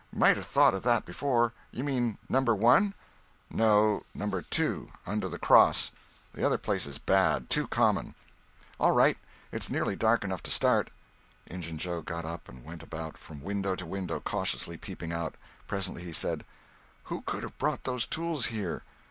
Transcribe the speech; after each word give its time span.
Might 0.11 0.35
have 0.35 0.47
thought 0.47 0.73
of 0.73 0.81
that 0.81 1.05
before. 1.05 1.53
You 1.69 1.83
mean 1.83 2.17
Number 2.27 2.55
One?" 2.55 2.95
"No—Number 3.51 4.41
Two—under 4.41 5.29
the 5.29 5.37
cross. 5.37 5.91
The 6.33 6.43
other 6.43 6.57
place 6.57 6.87
is 6.87 6.97
bad—too 6.97 7.67
common." 7.67 8.15
"All 8.79 8.93
right. 8.93 9.15
It's 9.51 9.69
nearly 9.69 9.95
dark 9.95 10.23
enough 10.23 10.41
to 10.41 10.49
start." 10.49 10.89
Injun 11.45 11.77
Joe 11.77 12.01
got 12.01 12.25
up 12.25 12.49
and 12.49 12.65
went 12.65 12.81
about 12.81 13.15
from 13.15 13.43
window 13.43 13.75
to 13.75 13.85
window 13.85 14.19
cautiously 14.19 14.75
peeping 14.75 15.13
out. 15.13 15.35
Presently 15.67 16.01
he 16.03 16.13
said: 16.13 16.45
"Who 17.03 17.21
could 17.21 17.43
have 17.43 17.59
brought 17.59 17.83
those 17.83 18.07
tools 18.07 18.47
here? 18.47 18.81